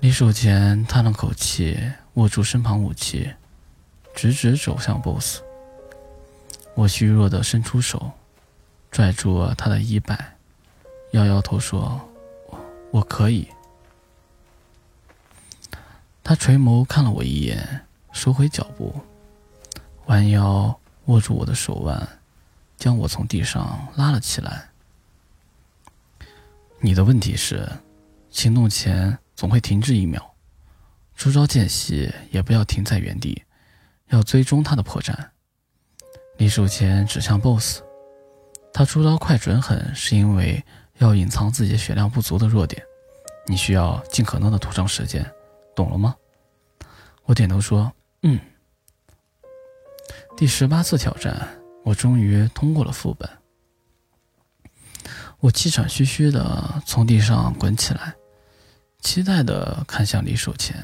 [0.00, 1.78] 离手前叹了口气，
[2.14, 3.32] 握住身旁武器，
[4.14, 5.40] 直直走向 BOSS。
[6.74, 8.12] 我虚弱的伸出手，
[8.90, 10.36] 拽住了他的衣摆，
[11.12, 12.00] 摇摇头说
[12.50, 13.48] ：“我我可以。”
[16.24, 17.82] 他垂眸看了我一眼，
[18.12, 18.94] 收回脚步。
[20.06, 22.06] 弯腰握住我的手腕，
[22.76, 24.68] 将我从地上拉了起来。
[26.84, 27.66] 你的问题是，
[28.28, 30.22] 行动前总会停滞一秒，
[31.16, 33.42] 出招间隙也不要停在原地，
[34.08, 35.14] 要追踪他的破绽。
[36.36, 37.80] 离手前指向 BOSS，
[38.70, 40.62] 他出招快准狠，是因为
[40.98, 42.84] 要隐藏自己血量不足的弱点。
[43.46, 45.24] 你需要尽可能的拖长时间，
[45.74, 46.14] 懂了吗？
[47.24, 47.90] 我点头说
[48.24, 48.38] ：“嗯。”
[50.36, 51.48] 第十八次挑战，
[51.82, 53.26] 我终于通过了副本。
[55.44, 58.14] 我气喘吁吁的从地上滚起来，
[59.02, 60.74] 期待的看向李守谦，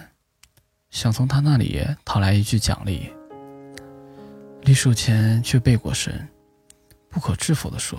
[0.90, 3.10] 想从他那里讨来一句奖励。
[4.60, 6.28] 李守谦却背过身，
[7.08, 7.98] 不可置否的说：“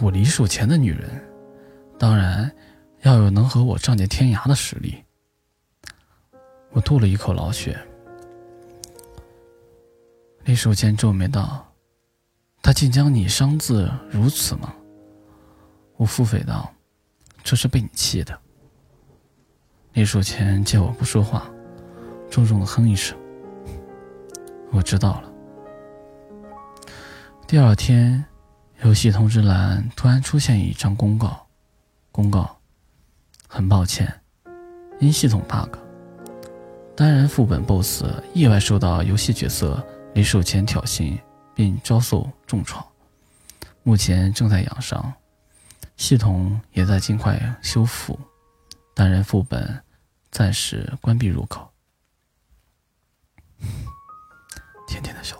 [0.00, 1.22] 我李守谦的女人，
[1.98, 2.50] 当然
[3.02, 4.96] 要有能和我仗剑天涯的实力。”
[6.72, 7.78] 我吐了一口老血。
[10.44, 11.67] 李守谦皱眉道
[12.62, 14.74] ：“他竟将你伤自如此吗？”
[15.96, 16.72] 我腹诽道
[17.42, 18.38] ：“这是被你气的。”
[19.94, 21.50] 李守谦见我不说话，
[22.30, 23.18] 重重的哼一声
[24.70, 25.32] ：“我知道了。”
[27.48, 28.24] 第二天，
[28.82, 31.46] 游戏通知栏突然出现一张公告
[32.12, 32.58] ：“公告，
[33.48, 34.12] 很抱歉，
[35.00, 35.76] 因系统 bug，
[36.94, 38.04] 单人副本 BOSS
[38.34, 39.82] 意外受到游戏角色。”
[40.14, 41.16] 李守前挑衅，
[41.58, 42.86] 并遭受重创，
[43.82, 45.12] 目前正在养伤，
[45.96, 48.16] 系统也在尽快修复，
[48.94, 49.82] 单人副本
[50.30, 51.68] 暂时关闭入口。
[54.86, 55.36] 甜甜的小。